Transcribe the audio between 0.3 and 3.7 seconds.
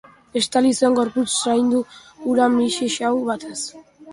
Estali zuen gorputz saindu hura mihise xahu batez.